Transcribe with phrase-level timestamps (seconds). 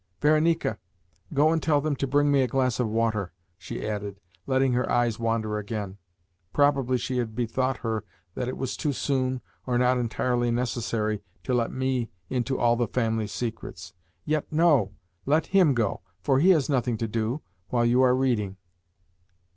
[0.19, 0.79] Varenika,
[1.31, 4.91] go and tell them to bring me a glass of water," she added, letting her
[4.91, 5.99] eyes wander again.
[6.53, 8.03] Probably she had bethought her
[8.33, 12.87] that it was too soon, or not entirely necessary, to let me into all the
[12.87, 13.93] family secrets.
[14.25, 14.93] "Yet no
[15.27, 18.57] let HIM go, for he has nothing to do, while you are reading.